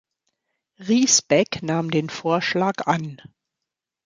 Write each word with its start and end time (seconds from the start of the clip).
Riesbeck 0.79 1.61
nahm 1.61 1.91
den 1.91 2.09
Vorschlag 2.09 2.87
an. 2.87 3.21